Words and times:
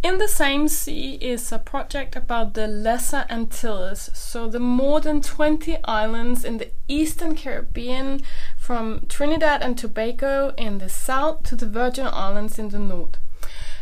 In 0.00 0.18
the 0.18 0.28
Same 0.28 0.68
Sea 0.68 1.14
is 1.14 1.50
a 1.50 1.58
project 1.58 2.14
about 2.14 2.54
the 2.54 2.68
Lesser 2.68 3.26
Antilles, 3.28 4.10
so 4.14 4.46
the 4.46 4.60
more 4.60 5.00
than 5.00 5.20
20 5.20 5.76
islands 5.82 6.44
in 6.44 6.58
the 6.58 6.70
Eastern 6.86 7.34
Caribbean, 7.34 8.22
from 8.56 9.06
Trinidad 9.08 9.60
and 9.60 9.76
Tobago 9.76 10.54
in 10.56 10.78
the 10.78 10.88
south 10.88 11.42
to 11.44 11.56
the 11.56 11.66
Virgin 11.66 12.06
Islands 12.06 12.60
in 12.60 12.68
the 12.68 12.78
north. 12.78 13.16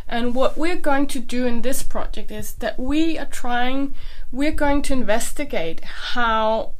And 0.08 0.34
what 0.34 0.56
we're 0.56 0.76
going 0.76 1.06
to 1.08 1.18
do 1.18 1.44
in 1.46 1.60
this 1.60 1.82
project 1.82 2.30
is 2.30 2.54
that 2.54 2.80
we 2.80 3.18
are 3.18 3.26
trying, 3.26 3.94
we're 4.32 4.52
going 4.52 4.80
to 4.82 4.94
investigate 4.94 5.84
how 5.84 6.72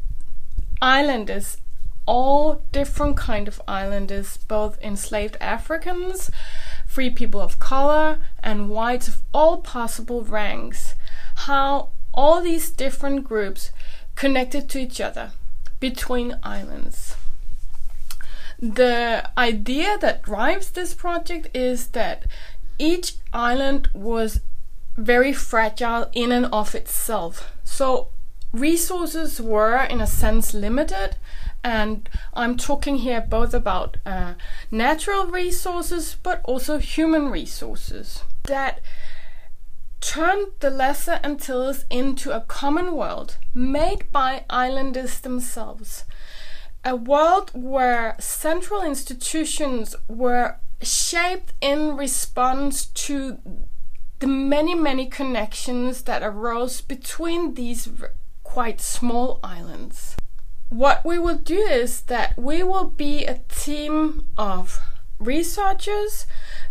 islanders, 0.81 1.59
all 2.07 2.63
different 2.73 3.19
kind 3.19 3.49
of 3.49 3.61
islanders, 3.69 4.39
both 4.49 4.81
enslaved 4.81 5.37
Africans, 5.43 6.31
free 6.97 7.11
people 7.11 7.43
of 7.43 7.59
color, 7.59 8.19
and 8.43 8.71
whites 8.71 9.07
of 9.07 9.19
all 9.35 9.59
possible 9.59 10.23
ranks, 10.23 10.95
how 11.45 11.91
all 12.15 12.41
these 12.41 12.71
different 12.71 13.23
groups 13.23 13.71
connected 14.15 14.67
to 14.67 14.79
each 14.79 14.99
other 14.99 15.33
between 15.79 16.39
islands. 16.43 17.15
The 18.59 19.29
idea 19.37 19.99
that 19.99 20.23
drives 20.23 20.71
this 20.71 20.95
project 20.95 21.55
is 21.55 21.89
that 21.89 22.25
each 22.79 23.17
island 23.31 23.91
was 23.93 24.41
very 24.97 25.35
fragile 25.35 26.09
in 26.15 26.33
and 26.33 26.47
of 26.47 26.75
itself. 26.75 27.53
So 27.63 28.09
resources 28.53 29.41
were, 29.41 29.83
in 29.83 30.01
a 30.01 30.07
sense, 30.07 30.55
limited. 30.55 31.17
And 31.63 32.09
I'm 32.35 32.57
talking 32.57 32.99
here 32.99 33.21
both 33.21 33.53
about 33.53 33.97
uh, 34.07 34.35
natural 34.71 35.27
resources 35.27 36.17
but 36.23 36.41
also 36.45 36.79
human 36.79 37.29
resources 37.31 38.23
that 38.45 38.81
turned 40.01 40.53
the 40.61 40.71
Lesser 40.71 41.19
Antilles 41.25 41.85
into 41.91 42.31
a 42.31 42.41
common 42.41 42.95
world 42.95 43.39
made 43.53 44.11
by 44.13 44.45
islanders 44.49 45.19
themselves. 45.19 46.05
A 46.85 46.95
world 46.95 47.51
where 47.53 48.15
central 48.21 48.83
institutions 48.83 49.97
were 50.07 50.59
shaped 50.81 51.53
in 51.61 51.97
response 51.97 52.87
to 52.87 53.39
the 54.21 54.27
many, 54.29 54.75
many 54.75 55.07
connections 55.07 56.03
that 56.03 56.23
arose 56.23 56.81
between 56.81 57.55
these 57.55 57.89
quite 58.57 58.81
small 58.81 59.39
islands. 59.45 60.17
What 60.71 61.05
we 61.05 61.19
will 61.19 61.37
do 61.37 61.59
is 61.59 62.01
that 62.13 62.39
we 62.39 62.63
will 62.63 62.87
be 62.89 63.27
a 63.27 63.41
team 63.51 64.29
of 64.39 64.81
researchers 65.19 66.25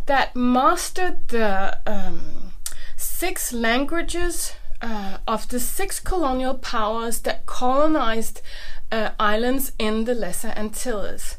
that 0.08 0.36
mastered 0.36 1.27
the 1.27 1.77
um, 1.86 2.53
six 2.97 3.53
languages 3.53 4.55
uh, 4.81 5.17
of 5.27 5.47
the 5.50 5.59
six 5.59 6.00
colonial 6.00 6.55
powers 6.55 7.19
that 7.19 7.45
colonized 7.45 8.42
uh, 8.92 9.11
islands 9.20 9.72
in 9.77 10.05
the 10.05 10.16
Lesser 10.16 10.53
Antilles. 10.58 11.38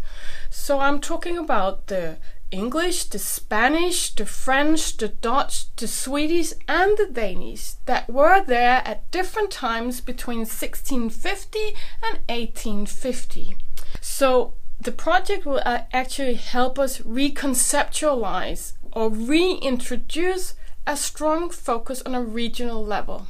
So 0.48 0.78
I'm 0.78 1.00
talking 1.00 1.36
about 1.36 1.88
the 1.88 2.18
English, 2.50 3.04
the 3.04 3.18
Spanish, 3.18 4.14
the 4.14 4.26
French, 4.26 4.96
the 4.96 5.08
Dutch, 5.08 5.74
the 5.76 5.88
Swedish, 5.88 6.52
and 6.68 6.96
the 6.96 7.08
Danish 7.12 7.72
that 7.86 8.08
were 8.08 8.42
there 8.44 8.82
at 8.84 9.10
different 9.10 9.50
times 9.50 10.00
between 10.00 10.40
1650 10.40 11.58
and 12.02 12.18
1850. 12.28 13.56
So 14.00 14.54
the 14.80 14.92
project 14.92 15.44
will 15.44 15.62
uh, 15.64 15.80
actually 15.92 16.34
help 16.34 16.78
us 16.78 17.00
reconceptualize 17.00 18.74
or 18.92 19.10
reintroduce 19.10 20.54
a 20.86 20.96
strong 20.96 21.50
focus 21.50 22.02
on 22.02 22.14
a 22.14 22.22
regional 22.22 22.84
level. 22.84 23.26